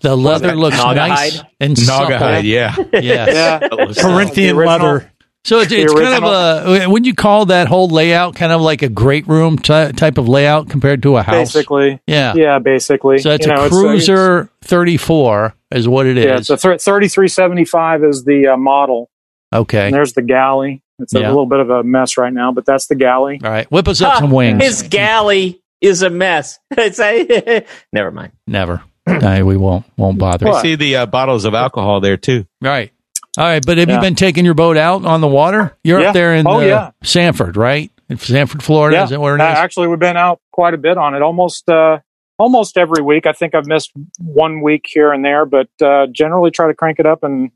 [0.01, 1.47] The leather looks Naga nice hide?
[1.60, 2.17] and Naga supple.
[2.17, 2.75] hide, yeah.
[2.93, 3.62] Yes.
[3.71, 3.93] Yeah.
[4.01, 5.12] Corinthian The leather.
[5.45, 6.89] So it's, it's kind of a.
[6.89, 10.27] Would you call that whole layout kind of like a great room ty- type of
[10.27, 11.53] layout compared to a house?
[11.53, 12.01] basically.
[12.08, 12.34] Yeah.
[12.36, 13.19] yeah, basically.
[13.19, 16.25] So it's You know, a it's- cruiser 34 is what it is.
[16.25, 19.10] Yeah, it's a thir- 3375 is the uh, model.
[19.53, 19.86] okay.
[19.86, 20.81] And there's the galley.
[20.97, 23.39] It's a little bit of a mess right now, but that's the galley.
[23.43, 23.69] All right.
[23.69, 24.63] Whip us up Ha, some wings.
[24.63, 26.58] His galley is a mess.
[26.77, 28.31] It's a, never mind.
[28.47, 28.81] Never.
[29.08, 30.47] No, we won't won't bother.
[30.47, 32.47] I see the uh, bottles of alcohol there too.
[32.62, 32.91] Right.
[33.38, 35.78] All right, but have you been taking your boat out on the water?
[35.84, 36.08] You're Yeah.
[36.10, 36.91] up there in Oh, uh, yeah.
[37.04, 37.91] Sanford, right?
[38.10, 38.98] In Sanford, Florida.
[38.98, 39.58] yeah, Is that where it Uh, is?
[39.58, 41.21] actually, we've been out quite a bit on it.
[41.21, 41.98] Almost, uh,
[42.38, 43.26] almost every week.
[43.26, 47.00] I think I've missed one week here and there, but uh, generally try to crank
[47.00, 47.50] it up and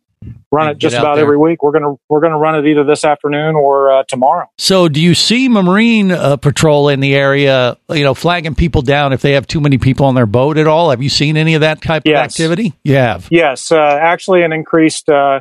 [0.52, 1.24] run it just about there.
[1.24, 1.64] every week.
[1.64, 4.48] We're gonna we're gonna run it either this afternoon or uh, tomorrow.
[4.58, 9.14] So, do you see Marine uh, Patrol in the area, you know, flagging people down
[9.14, 10.90] if they have too many people on their boat at all?
[10.90, 12.74] Have you seen any of that type of activity?
[12.84, 13.28] You have.
[13.32, 15.40] Yes, uh, actually, an increased uh,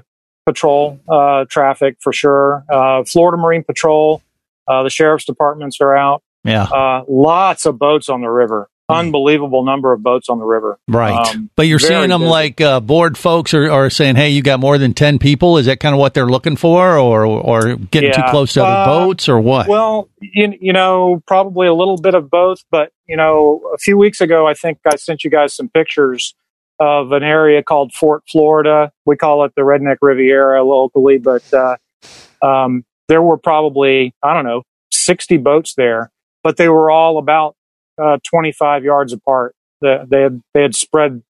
[0.49, 2.65] patrol uh, traffic for sure.
[2.73, 4.23] Uh, Florida Marine Patrol,
[4.67, 6.23] uh, the sheriff's departments are out.
[6.45, 6.63] Yeah.
[6.63, 8.71] Uh, lots of boats on the river.
[8.91, 10.79] Unbelievable number of boats on the river.
[10.89, 11.13] Right.
[11.35, 12.31] Um, but you're seeing them busy.
[12.31, 15.59] like uh, board folks are, are saying, hey, you got more than 10 people.
[15.59, 18.91] Is that kind of what they're looking for or, or getting too close to other
[18.91, 19.69] Uh, boats or what?
[19.69, 22.65] Well, you, you know, probably a little bit of both.
[22.71, 26.35] But, you know, a few weeks ago, I think I sent you guys some pictures
[26.81, 28.93] of an area called Fort Florida.
[29.05, 31.77] We call it the Redneck Riviera locally, but uh,
[32.43, 34.63] um, there were probably, I don't know,
[34.93, 36.11] 60 boats there,
[36.43, 37.57] but they were all about
[38.01, 39.55] uh, 25 yards apart.
[39.81, 41.23] The, they had they had spread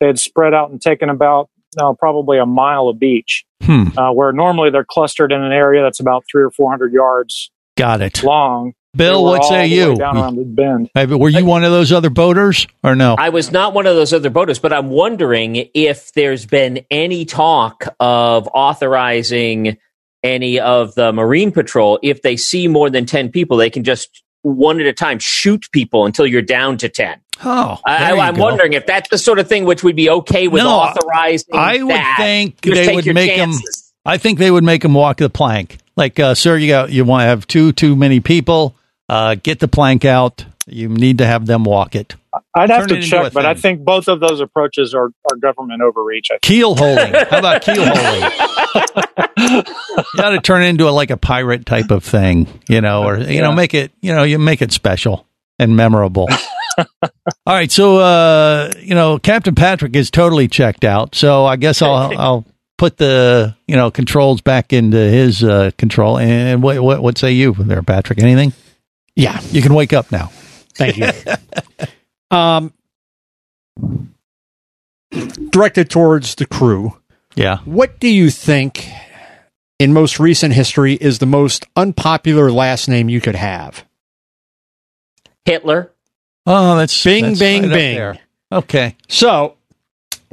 [0.00, 3.88] they had spread out and taken about no, probably a mile of beach, Hmm.
[3.98, 7.50] uh, where normally they're clustered in an area that's about three or four hundred yards
[7.76, 8.22] Got it.
[8.22, 8.72] long.
[8.96, 9.96] Bill, They were what all say the way you?
[9.96, 10.90] Down around the bend.
[10.94, 13.16] Hey, but were you one of those other boaters or no?
[13.18, 17.24] I was not one of those other boaters, but I'm wondering if there's been any
[17.24, 19.76] talk of authorizing
[20.22, 21.98] any of the Marine Patrol.
[22.02, 25.66] If they see more than 10 people, they can just one at a time shoot
[25.72, 27.20] people until you're down to 10.
[27.44, 28.42] Oh, I, I'm go.
[28.44, 31.54] wondering if that's the sort of thing which would be okay with No, authorizing.
[31.54, 32.14] I would that.
[32.18, 33.52] think Just they would your make them.
[34.06, 35.78] I think they would make them walk the plank.
[35.96, 38.75] Like, uh, sir, you got you want to have too too many people.
[39.08, 40.44] Uh, get the plank out.
[40.66, 42.16] You need to have them walk it.
[42.54, 44.94] I'd have Turn to it into a check, but I think both of those approaches
[44.94, 46.28] are, are government overreach.
[46.30, 46.42] I think.
[46.42, 47.14] Keelhauling.
[47.30, 48.30] How about keelhauling?
[49.38, 49.62] you
[50.16, 53.18] got to turn it into a, like a pirate type of thing, you know, or
[53.18, 55.26] you know, make it, you know, you make it special
[55.58, 56.28] and memorable.
[57.46, 61.14] All right, so uh, you know, Captain Patrick is totally checked out.
[61.14, 62.44] So I guess I'll I'll
[62.76, 66.18] put the you know controls back into his uh, control.
[66.18, 68.18] And what, what what say you there, Patrick?
[68.18, 68.52] Anything?
[69.16, 70.26] Yeah, you can wake up now.
[70.74, 71.10] Thank you.
[72.36, 72.72] um,
[75.50, 76.98] directed towards the crew.
[77.34, 77.58] Yeah.
[77.64, 78.88] What do you think
[79.78, 83.84] in most recent history is the most unpopular last name you could have?
[85.44, 85.92] Hitler.
[86.44, 88.18] Oh, that's Bing, that's bing, right bing.
[88.52, 88.96] Okay.
[89.08, 89.56] So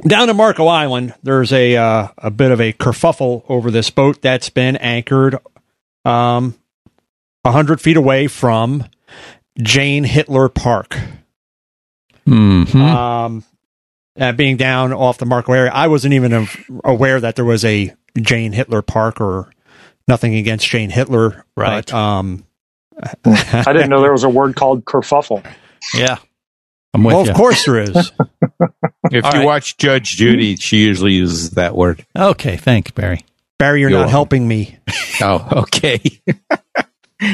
[0.06, 4.20] down in Marco Island, there's a uh, a bit of a kerfuffle over this boat
[4.22, 5.38] that's been anchored
[6.04, 6.54] um,
[7.52, 8.84] hundred feet away from
[9.60, 10.96] Jane Hitler Park.
[12.26, 12.80] Mm-hmm.
[12.80, 13.44] Um,
[14.18, 17.64] uh, being down off the Marco area, I wasn't even av- aware that there was
[17.64, 19.50] a Jane Hitler Park or
[20.08, 21.44] nothing against Jane Hitler.
[21.56, 21.84] Right.
[21.86, 22.46] But, um,
[23.24, 25.44] I didn't know there was a word called kerfuffle.
[25.94, 26.16] Yeah.
[26.94, 27.30] I'm with well, you.
[27.32, 28.12] of course there is.
[29.12, 29.44] If All you right.
[29.44, 32.06] watch Judge Judy, she usually uses that word.
[32.16, 33.24] Okay, thanks, Barry.
[33.58, 34.12] Barry, you're You're not welcome.
[34.12, 34.78] helping me.
[35.20, 36.00] Oh, okay.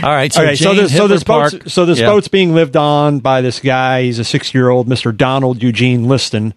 [0.02, 0.32] All right.
[0.32, 2.06] So, okay, so this, so this boat's, so this Yeah.
[2.06, 4.02] boat's being lived on by this guy.
[4.04, 5.16] He's a six year old, Mr.
[5.16, 6.54] Donald Eugene Liston.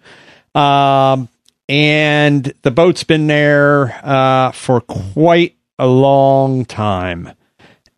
[0.54, 1.28] Um,
[1.68, 7.32] and the boat's been there uh, for quite a long time.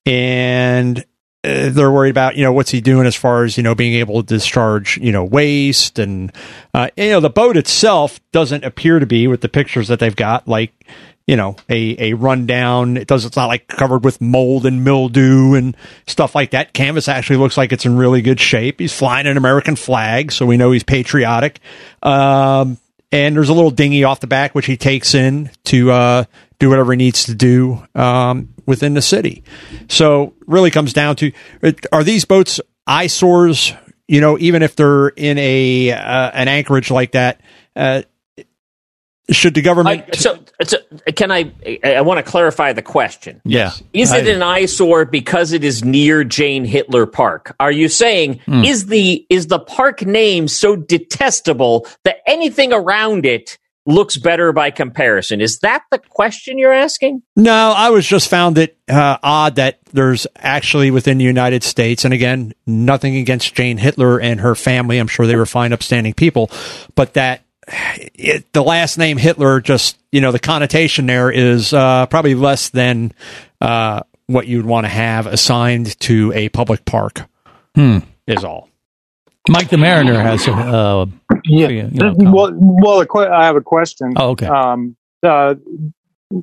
[0.05, 1.01] And
[1.45, 3.95] uh, they're worried about, you know, what's he doing as far as, you know, being
[3.95, 5.99] able to discharge, you know, waste.
[5.99, 6.33] And,
[6.73, 10.15] uh, you know, the boat itself doesn't appear to be with the pictures that they've
[10.17, 10.73] got like,
[11.27, 12.97] you know, a, a rundown.
[12.97, 16.73] It does, it's not like covered with mold and mildew and stuff like that.
[16.73, 18.79] Canvas actually looks like it's in really good shape.
[18.79, 21.59] He's flying an American flag, so we know he's patriotic.
[22.03, 22.79] Um,
[23.11, 26.25] and there's a little dinghy off the back, which he takes in to, uh,
[26.59, 29.43] do whatever he needs to do, um, within the city.
[29.89, 31.33] So really comes down to,
[31.93, 33.73] are these boats eyesores?
[34.07, 37.41] You know, even if they're in a, uh, an anchorage like that,
[37.75, 38.03] uh,
[39.31, 40.77] should the government I, so, so,
[41.17, 41.53] can I?
[41.83, 43.41] I want to clarify the question.
[43.45, 43.73] Yeah.
[43.93, 47.55] Is it I- an eyesore because it is near Jane Hitler Park?
[47.59, 48.65] Are you saying Hmm.
[48.65, 53.59] is the is the park name so detestable that anything around it
[53.89, 55.41] looks better by comparison?
[55.41, 57.23] Is that the question you're asking?
[57.37, 62.05] No, I was just found it uh, odd that there's actually within the United States,
[62.05, 64.99] and again, nothing against Jane Hitler and her family.
[64.99, 66.51] I'm sure they were fine, upstanding people,
[66.97, 72.07] but that it, the last name Hitler, just you know, the connotation there is uh,
[72.07, 73.13] probably less than
[73.61, 77.23] uh, what you'd want to have assigned to a public park.
[77.75, 77.99] Hmm.
[78.27, 78.69] Is all.
[79.49, 80.53] Mike the Mariner has a.
[80.53, 81.07] Uh,
[81.45, 81.69] Yeah.
[81.69, 84.15] you know, well, well, que- I have a question.
[84.17, 84.47] Oh, okay.
[84.47, 85.55] Um, uh,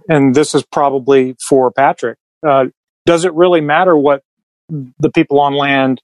[0.07, 2.17] and this is probably for Patrick.
[2.47, 2.65] Uh,
[3.05, 4.23] does it really matter what
[4.69, 6.01] the people on land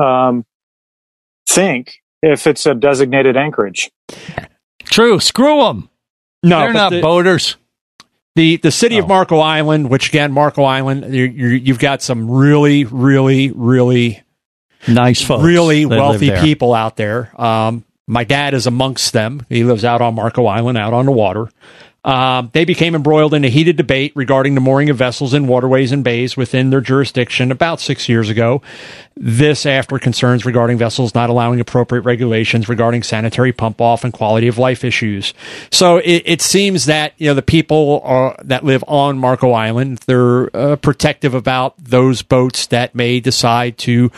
[0.00, 0.46] um,
[1.46, 3.90] think if it's a designated anchorage?
[4.84, 5.20] True.
[5.20, 5.88] Screw them.
[6.42, 7.56] No, They're not the- boaters.
[8.34, 12.30] The the city of Marco Island, which again, Marco Island, you you you've got some
[12.30, 14.22] really, really, really
[14.88, 17.30] nice folks really that wealthy people out there.
[17.38, 19.44] Um, my dad is amongst them.
[19.50, 21.50] He lives out on Marco Island, out on the water.
[22.04, 25.92] Um, they became embroiled in a heated debate regarding the mooring of vessels in waterways
[25.92, 28.60] and bays within their jurisdiction about six years ago.
[29.14, 34.48] This after concerns regarding vessels not allowing appropriate regulations regarding sanitary pump off and quality
[34.48, 35.32] of life issues.
[35.70, 39.98] So it, it seems that you know the people are, that live on Marco Island
[40.06, 44.10] they're uh, protective about those boats that may decide to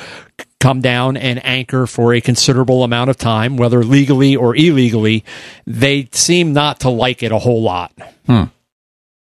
[0.64, 5.22] come down and anchor for a considerable amount of time, whether legally or illegally.
[5.66, 7.92] They seem not to like it a whole lot.
[8.26, 8.44] Hmm.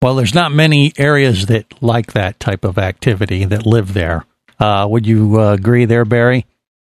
[0.00, 4.24] Well, there's not many areas that like that type of activity that live there.
[4.60, 6.46] Uh, would you uh, agree there, Barry?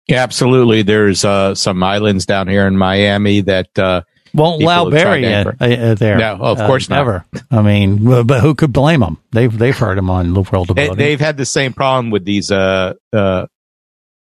[0.08, 0.82] Yeah, absolutely.
[0.82, 4.02] There's uh, some islands down here in Miami that uh,
[4.34, 6.18] Won't allow Barry to uh, uh, there.
[6.18, 6.96] No, of Uh, course not.
[6.96, 7.24] never.
[7.50, 9.18] I mean, but but who could blame them?
[9.30, 12.24] They've they've heard him on the world of They, they've had the same problem with
[12.24, 13.46] these uh, uh,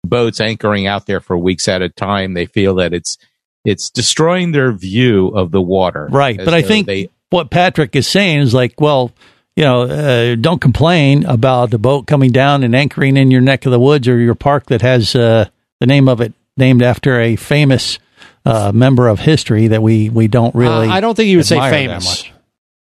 [0.04, 2.34] boats anchoring out there for weeks at a time.
[2.34, 3.18] They feel that it's
[3.64, 6.08] it's destroying their view of the water.
[6.12, 9.12] Right, but I think they, what Patrick is saying is like, well,
[9.56, 13.66] you know, uh, don't complain about the boat coming down and anchoring in your neck
[13.66, 15.46] of the woods or your park that has uh,
[15.80, 18.00] the name of it named after a famous
[18.46, 20.88] uh, member of history that we we don't really.
[20.88, 22.26] Uh, I don't think you would say famous.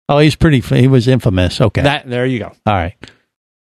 [0.09, 0.61] Oh, he's pretty.
[0.61, 1.61] He was infamous.
[1.61, 2.53] Okay, That there you go.
[2.67, 2.95] all right.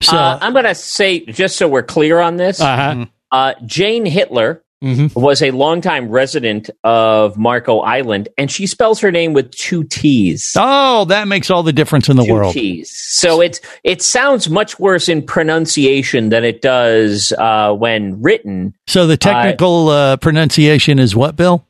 [0.04, 3.06] So uh, I'm going to say, just so we're clear on this, Uh-huh.
[3.32, 5.20] Uh, Jane Hitler Mm-hmm.
[5.20, 10.54] was a longtime resident of Marco Island, and she spells her name with two T's.
[10.56, 12.54] oh, that makes all the difference in the two world.
[12.54, 12.92] T's.
[12.96, 18.76] So it's it sounds much worse in pronunciation than it does uh, when written.
[18.86, 21.66] So the technical uh, pronunciation is what, Bill?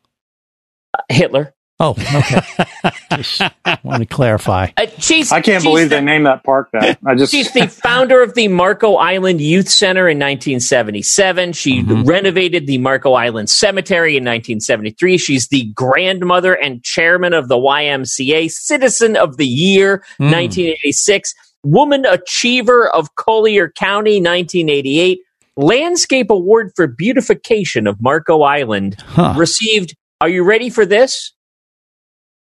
[1.08, 1.54] Hitler.
[1.80, 2.42] Oh, okay.
[3.18, 3.40] Just
[3.84, 4.70] want to clarify.
[4.78, 6.98] Uh, she's, I can't she's believe the, they named that park that.
[7.06, 11.54] I just She's the founder of the Marco Island Youth Center in 1977.
[11.54, 12.04] She Mm-hmm.
[12.04, 15.18] renovated the Marco Island Cemetery in 1973.
[15.20, 20.32] She's the grandmother and chairman of the YMCA, Citizen of the Year, Hmm.
[20.32, 25.20] 1986, Woman Achiever of Collier County, 1988,
[25.58, 29.34] Landscape Award for Beautification of Marco Island, Huh.
[29.38, 31.34] received, are you ready for this?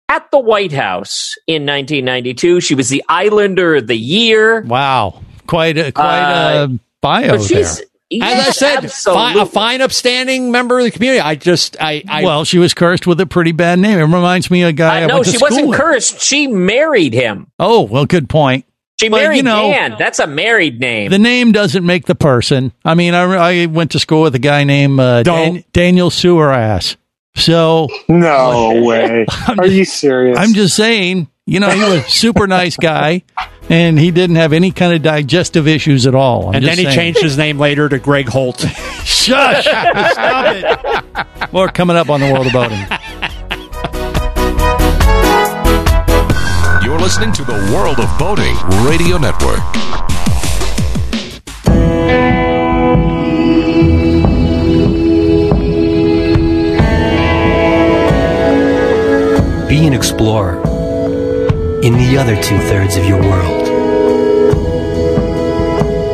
[0.10, 2.62] At the White House in 1992.
[2.62, 4.62] She was the Islander of the Year.
[4.62, 5.22] Wow.
[5.48, 7.86] Quite a, quite Uh, a bio but she's, there.
[8.24, 11.20] As I said, fi- a fine, upstanding member of the community.
[11.20, 14.00] I just, I, I well, she was cursed with a pretty bad name.
[14.00, 15.78] It reminds me of a guy I Uh, no, went to she wasn't with.
[15.78, 16.22] cursed.
[16.22, 17.48] She married him.
[17.60, 18.64] Oh, well, good point.
[19.02, 19.96] She But, married you know, Dan.
[20.00, 21.12] That's a married name.
[21.12, 22.72] The name doesn't make the person.
[22.86, 23.24] I mean, I,
[23.64, 26.96] I went to school with a guy named uh, Dan, Daniel Sewerass.
[27.38, 29.26] So no way.
[29.58, 30.38] Are you serious?
[30.38, 33.24] I'm just saying, you know, he was a super nice guy,
[33.70, 36.50] and he didn't have any kind of digestive issues at all.
[36.50, 36.96] I'm and just then he saying.
[37.14, 38.60] changed his name later to Greg Holt.
[39.04, 39.64] Shush!
[39.66, 41.54] Stop it.
[41.54, 42.80] More coming up on the world of boating.
[46.84, 49.60] You're listening to the World of Boating Radio Network.
[59.68, 60.62] Be an explorer
[61.84, 63.66] in the other two thirds of your world.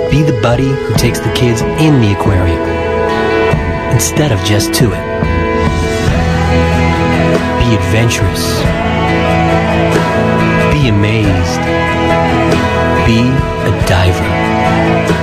[0.09, 2.59] Be the buddy who takes the kids in the aquarium
[3.93, 5.05] instead of just to it.
[7.59, 8.57] Be adventurous.
[10.73, 11.61] Be amazed.
[13.05, 13.19] Be
[13.69, 15.22] a diver.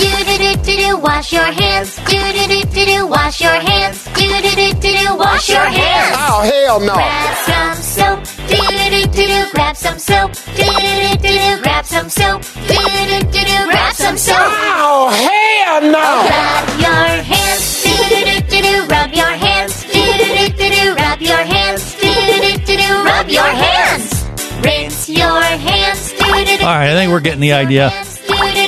[0.00, 0.98] do do do do do.
[0.98, 3.06] Wash your hands, do do do do do.
[3.06, 5.16] Wash your hands, do do do do do.
[5.16, 6.16] Wash your hands.
[6.16, 6.94] Oh, hell no.
[6.94, 9.40] Grab some soap, do do do do do.
[9.52, 11.62] Grab some soap, do do do do do.
[11.62, 13.58] Grab some soap, do do do do do.
[13.68, 14.36] Grab some soap.
[14.38, 16.08] Oh, hell no.
[16.32, 18.74] Rub your hands, do do do do do.
[18.94, 20.94] Rub your hands, do do do do do.
[20.96, 23.04] Rub your hands, do do do do do.
[23.04, 24.24] Rub your hands.
[24.64, 26.64] Rinse your hands, do do do.
[26.64, 27.92] All right, I think we're getting the idea.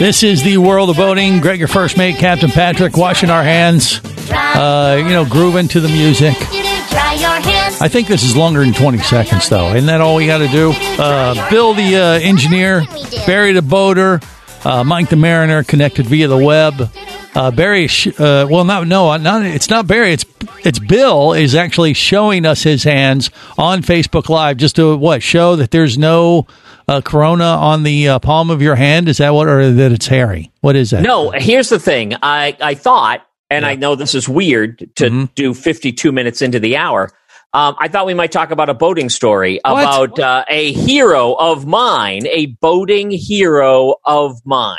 [0.03, 1.39] This is the world of boating.
[1.39, 4.01] Greg, your first mate, Captain Patrick, washing our hands,
[4.33, 6.35] uh, you know, grooving to the music.
[6.41, 9.73] I think this is longer than 20 seconds, though.
[9.73, 10.73] Isn't that all we got to do?
[11.01, 12.83] Uh, Bill, the uh, engineer,
[13.27, 14.21] Barry, the boater,
[14.65, 16.91] uh, Mike, the mariner, connected via the web.
[17.37, 20.15] Uh, Barry, sh- uh, well, not no, not it's not Barry.
[20.15, 20.25] It's
[20.65, 25.55] it's Bill is actually showing us his hands on Facebook Live just to what show
[25.55, 26.49] that there's no
[26.89, 29.09] uh, corona on the uh, palm of your hand.
[29.09, 30.51] Is that what, or that it's hairy?
[30.61, 31.03] What is that?
[31.03, 32.14] No, here's the thing.
[32.22, 35.24] I, I thought, and I know this is weird to Mm-hmm.
[35.35, 37.11] do 52 minutes into the hour.
[37.55, 39.83] Um, I thought we might talk about a boating story What?
[39.83, 44.78] about uh, a hero of mine, a boating hero of mine.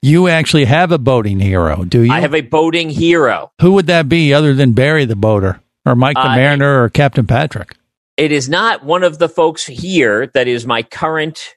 [0.00, 2.12] You actually have a boating hero, do you?
[2.12, 3.52] I have a boating hero.
[3.60, 6.88] Who would that be other than Barry the boater, or Mike the Uh, Mariner, or
[6.88, 7.76] Captain Patrick?
[8.18, 11.54] It is not one of the folks here that is my current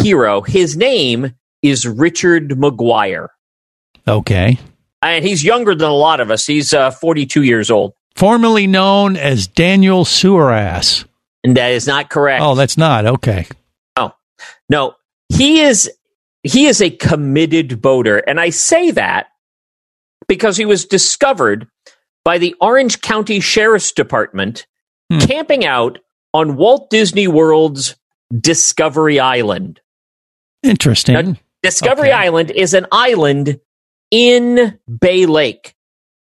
[0.00, 0.42] hero.
[0.42, 3.28] His name is Richard McGuire.
[4.06, 4.58] Okay,
[5.02, 6.46] And he's younger than a lot of us.
[6.46, 7.94] He's uh, 42 years old.
[8.14, 11.04] formerly known as Daniel Sewerass.
[11.42, 12.42] And that is not correct.
[12.42, 13.46] Oh, that's not okay.
[13.98, 14.12] No,
[14.68, 14.94] no,
[15.30, 15.90] he is
[16.44, 19.26] he is a committed boater, and I say that
[20.28, 21.66] because he was discovered
[22.24, 24.66] by the Orange County Sheriff's Department
[25.20, 25.98] camping out
[26.34, 27.96] on Walt Disney World's
[28.38, 29.80] Discovery Island.
[30.62, 31.38] Interesting.
[31.62, 33.58] Discovery Island is an island
[34.10, 35.74] in Bay Lake.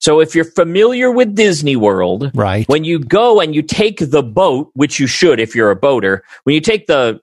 [0.02, 2.68] So if you're familiar with Disney World, right.
[2.68, 6.24] when you go and you take the boat, which you should if you're a boater,
[6.44, 7.22] when you take the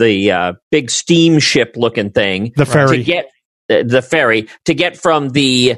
[0.00, 2.98] the uh, big steamship looking thing, The ferry.
[2.98, 3.30] to get
[3.70, 5.76] uh, the ferry to get from the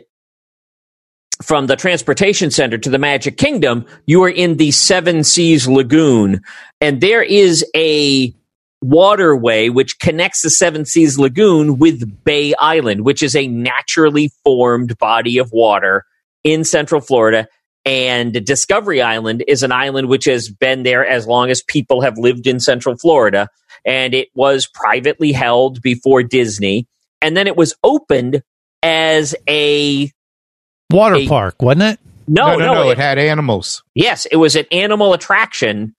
[1.42, 6.42] from the transportation center to the Magic Kingdom, you are in the Seven Seas Lagoon,
[6.80, 8.34] and there is a
[8.82, 14.98] waterway which connects the Seven Seas Lagoon with Bay Island, which is a naturally formed
[14.98, 16.04] body of water
[16.44, 17.48] in Central Florida.
[17.84, 22.18] And Discovery Island is an island which has been there as long as people have
[22.18, 23.48] lived in Central Florida.
[23.84, 26.88] And it was privately held before Disney.
[27.22, 28.42] And then it was opened
[28.82, 30.10] as a
[30.90, 32.00] Water a- park, wasn't it?
[32.28, 33.82] no, no, no, no, it- it had animals.
[33.94, 35.94] Yes, it was an animal attraction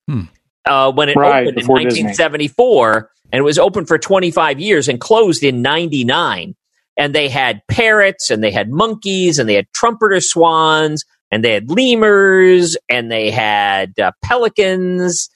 [0.66, 2.04] uh, when it Right, opened in before Disney.
[2.04, 6.56] 1974, and it was open for 25 years and closed in 99.
[7.00, 11.54] And they had parrots, and they had monkeys, and they had trumpeter swans, and they
[11.54, 15.30] had lemurs, and they had uh, pelicans,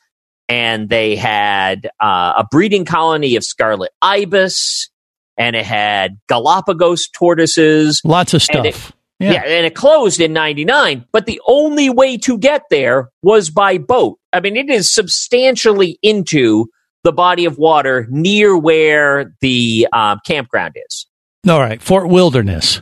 [0.49, 4.89] and they had uh, a breeding colony of scarlet ibis,
[5.37, 8.01] and it had Galapagos tortoises.
[8.03, 8.91] Lots of And it- stuff.
[9.21, 9.43] Yeah.
[9.45, 14.19] and it closed in 99, but the only way to get there was by boat.
[14.33, 16.67] I mean, it is substantially into
[17.03, 21.07] the body of water near where the um, campground is.
[21.49, 22.81] All right, Fort Wilderness.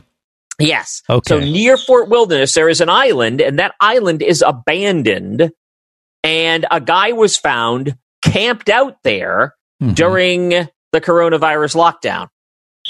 [0.58, 1.02] Yes.
[1.08, 1.28] Okay.
[1.28, 5.52] So near Fort Wilderness, there is an island, and that island is abandoned.
[6.22, 9.94] And a guy was found camped out there Mm-hmm.
[9.94, 12.28] during the coronavirus lockdown.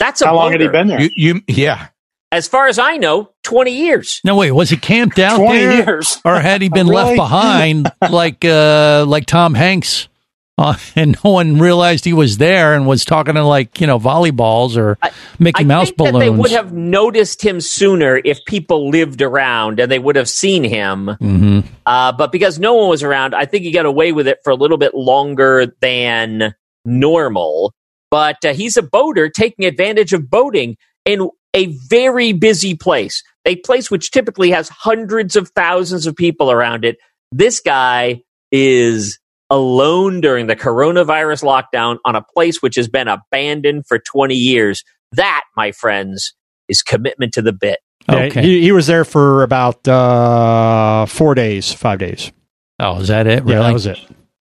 [0.00, 1.00] That's a How long had he been there?
[1.00, 1.88] You, you, yeah.
[2.32, 4.20] As far as I know, 20 years.
[4.24, 6.20] No, wait, was he camped out 20 there, years.
[6.24, 10.08] or had he been left behind like uh, like Tom Hanks,
[10.56, 13.98] uh, and no one realized he was there and was talking to like you know
[13.98, 14.96] volleyballs or
[15.40, 19.80] Mickey I Mouse think that they would have noticed him sooner if people lived around
[19.80, 21.08] and they would have seen him.
[21.18, 24.38] hmm Uh, but because no one was around, I think he got away with it
[24.44, 26.54] for a little bit longer than
[26.84, 27.74] normal.
[28.10, 33.56] But uh, he's a boater taking advantage of boating in a very busy place, a
[33.56, 36.98] place which typically has hundreds of thousands of people around it.
[37.32, 38.22] This guy
[38.52, 39.18] is
[39.50, 44.84] alone during the coronavirus lockdown on a place which has been abandoned for 20 years.
[45.12, 46.34] That, my friends,
[46.68, 47.78] is commitment to the bit.
[48.08, 52.32] Yeah, he, he was there for about uh, four days, five days.
[52.78, 53.46] Oh, is that it?
[53.46, 53.98] Yeah, that was it.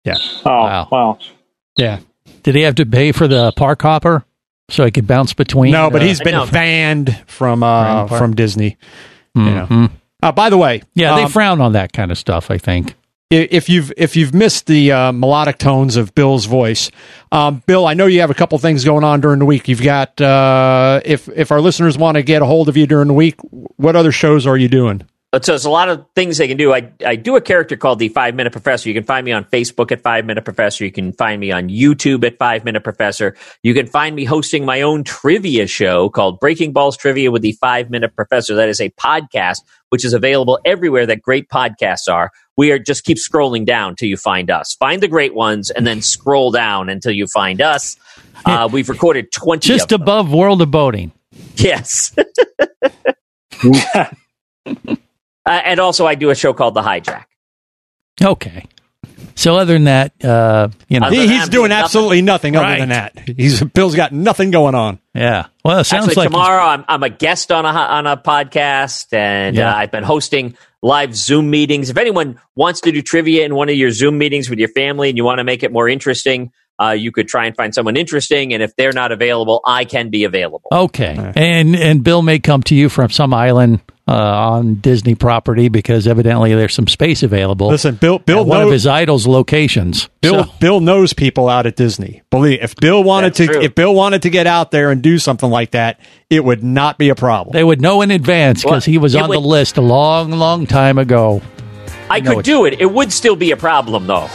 [0.03, 0.15] Yeah.
[0.45, 0.87] Oh, Wow.
[0.91, 1.19] wow.
[1.77, 1.99] Yeah.
[2.41, 4.25] Did he have to pay for the park hopper
[4.70, 5.72] so he could bounce between?
[5.72, 6.45] No, but uh, he's been no.
[6.45, 8.78] banned from uh, from Disney.
[9.38, 9.91] mhm.
[10.22, 12.49] Uh, by the way, Yeah, they um, frown on that kind of stuff.
[12.49, 12.95] I think.
[13.30, 16.91] if you've if you've missed the uh, melodic tones of Bill's voice,
[17.32, 19.68] um, Bill, I know you have a couple things going on during the week.
[19.68, 23.07] You've got uh, if if our listeners want to get a hold of you during
[23.07, 25.01] the week, what other shows are you doing?
[25.34, 26.75] But so there's a lot of things they can do.
[26.75, 28.88] I, I do a character called the Five Minute Professor.
[28.88, 30.86] You can find me on Facebook at Five Minute Professor.
[30.86, 33.36] You can find me on YouTube at Five Minute Professor.
[33.63, 37.53] You can find me hosting my own trivia show called Breaking Balls Trivia with the
[37.53, 38.53] Five Minute Professor.
[38.53, 42.29] That is a podcast which is available everywhere that great podcasts are.
[42.55, 44.75] We are just keep scrolling down till you find us.
[44.75, 47.97] Find the great ones and then scroll down until you find us.
[48.45, 50.01] Uh, we've recorded 20 Just of them.
[50.01, 51.13] above World of Boating.
[51.55, 52.13] Yes.
[55.45, 57.25] Uh, and also, I do a show called The Hijack.
[58.21, 58.65] Okay.
[59.35, 62.79] So other than that, uh, you know, He- he's doing absolutely nothing other Right.
[62.79, 63.13] than that.
[63.35, 64.99] He's Bill's got nothing going on.
[65.15, 65.47] Yeah.
[65.65, 69.11] Well, it sounds Actually, like tomorrow I'm, I'm a guest on a on a podcast,
[69.11, 69.71] and Yeah.
[69.73, 71.89] uh, I've been hosting live Zoom meetings.
[71.89, 75.09] If anyone wants to do trivia in one of your Zoom meetings with your family,
[75.09, 76.51] and you want to make it more interesting,
[76.82, 78.53] uh, you could try and find someone interesting.
[78.53, 80.67] And if they're not available, I can be available.
[80.71, 85.69] Okay, and and Bill may come to you from some island uh, on Disney property
[85.69, 87.67] because evidently there's some space available.
[87.69, 90.09] Listen, Bill- Bill at one of his idols' locations.
[90.21, 92.21] Bill So- Bill knows people out at Disney.
[92.30, 93.61] Believe if Bill wanted That's to true.
[93.61, 95.99] if Bill wanted to get out there and do something like that,
[96.30, 97.53] it would not be a problem.
[97.53, 100.32] they would know in advance because Well, he was on would- the list a long,
[100.32, 101.41] long time ago.
[102.09, 102.82] I know could do it.
[102.82, 104.28] It would still be a problem, though.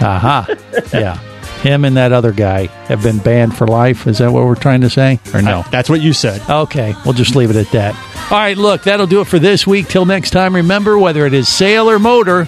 [0.00, 0.46] Aha,
[0.94, 1.18] yeah.
[1.64, 4.06] Him and that other guy have been banned for life.
[4.06, 5.64] Is that what we're trying to say, or no?
[5.70, 6.42] That's what you said.
[6.46, 7.94] Okay, we'll just leave it at that.
[8.30, 9.88] All right, look, that'll do it for this week.
[9.88, 12.46] Till next time, remember whether it is sail or motor,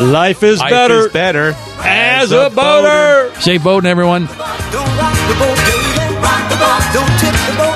[0.00, 3.32] life is Life better is better as a boater.
[3.40, 4.26] Say boating, everyone.
[4.26, 4.34] Don't
[7.20, 7.75] tip the boat